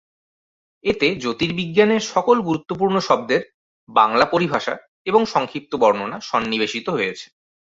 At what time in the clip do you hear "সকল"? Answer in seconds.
2.13-2.37